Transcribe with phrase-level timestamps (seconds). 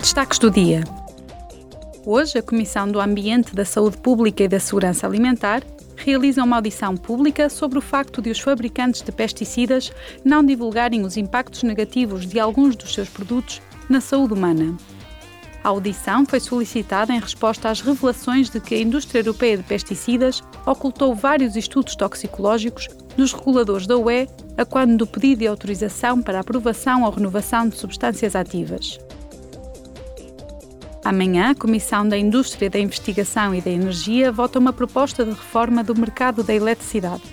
[0.00, 0.82] Destaques do dia.
[2.06, 5.62] Hoje, a Comissão do Ambiente, da Saúde Pública e da Segurança Alimentar
[5.94, 9.92] realiza uma audição pública sobre o facto de os fabricantes de pesticidas
[10.24, 13.60] não divulgarem os impactos negativos de alguns dos seus produtos
[13.90, 14.74] na saúde humana.
[15.62, 20.42] A audição foi solicitada em resposta às revelações de que a indústria europeia de pesticidas
[20.64, 22.88] ocultou vários estudos toxicológicos
[23.18, 24.26] dos reguladores da UE
[24.56, 28.98] a quando do pedido de autorização para aprovação ou renovação de substâncias ativas.
[31.10, 35.82] Amanhã, a Comissão da Indústria, da Investigação e da Energia vota uma proposta de reforma
[35.82, 37.24] do mercado da eletricidade.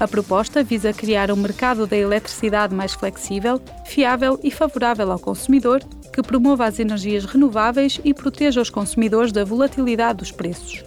[0.00, 5.84] A proposta visa criar um mercado da eletricidade mais flexível, fiável e favorável ao consumidor,
[6.10, 10.82] que promova as energias renováveis e proteja os consumidores da volatilidade dos preços.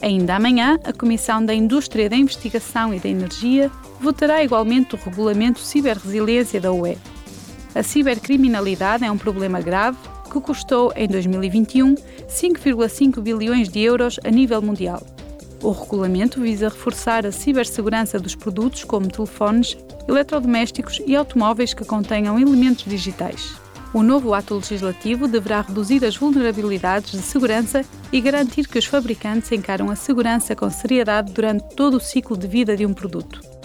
[0.00, 5.58] Ainda amanhã, a Comissão da Indústria, da Investigação e da Energia votará igualmente o Regulamento
[5.58, 6.96] Ciberresiliência da UE.
[7.74, 14.30] A cibercriminalidade é um problema grave que custou, em 2021, 5,5 bilhões de euros a
[14.30, 15.02] nível mundial.
[15.62, 19.76] O regulamento visa reforçar a cibersegurança dos produtos como telefones,
[20.06, 23.54] eletrodomésticos e automóveis que contenham elementos digitais.
[23.92, 29.50] O novo ato legislativo deverá reduzir as vulnerabilidades de segurança e garantir que os fabricantes
[29.50, 33.57] encaram a segurança com seriedade durante todo o ciclo de vida de um produto.